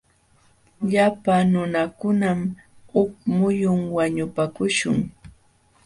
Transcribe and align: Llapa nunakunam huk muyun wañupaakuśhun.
Llapa 0.89 1.35
nunakunam 1.51 2.39
huk 2.91 3.11
muyun 3.35 3.79
wañupaakuśhun. 3.95 4.97